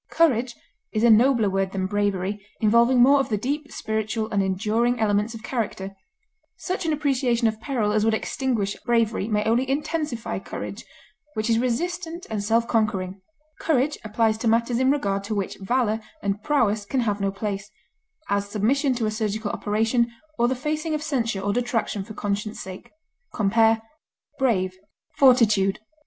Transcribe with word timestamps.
Courage 0.09 0.55
is 0.91 1.03
a 1.03 1.11
nobler 1.11 1.47
word 1.47 1.73
than 1.73 1.85
bravery, 1.85 2.43
involving 2.59 3.03
more 3.03 3.19
of 3.19 3.29
the 3.29 3.37
deep, 3.37 3.71
spiritual, 3.71 4.27
and 4.31 4.41
enduring 4.41 4.99
elements 4.99 5.35
of 5.35 5.43
character; 5.43 5.95
such 6.57 6.87
an 6.87 6.91
appreciation 6.91 7.47
of 7.47 7.61
peril 7.61 7.91
as 7.91 8.03
would 8.03 8.15
extinguish 8.15 8.75
bravery 8.83 9.27
may 9.27 9.43
only 9.43 9.69
intensify 9.69 10.39
courage, 10.39 10.85
which 11.35 11.51
is 11.51 11.59
resistant 11.59 12.25
and 12.31 12.43
self 12.43 12.67
conquering; 12.67 13.21
courage 13.59 13.95
applies 14.03 14.39
to 14.39 14.47
matters 14.47 14.79
in 14.79 14.89
regard 14.89 15.23
to 15.23 15.35
which 15.35 15.55
valor 15.59 15.99
and 16.23 16.41
prowess 16.41 16.83
can 16.83 17.01
have 17.01 17.21
no 17.21 17.29
place, 17.31 17.69
as 18.27 18.49
submission 18.49 18.95
to 18.95 19.05
a 19.05 19.11
surgical 19.11 19.51
operation, 19.51 20.11
or 20.39 20.47
the 20.47 20.55
facing 20.55 20.95
of 20.95 21.03
censure 21.03 21.41
or 21.41 21.53
detraction 21.53 22.03
for 22.03 22.15
conscience' 22.15 22.59
sake. 22.59 22.89
Compare 23.33 23.83
BRAVE; 24.39 24.73
FORTITUDE. 25.19 25.77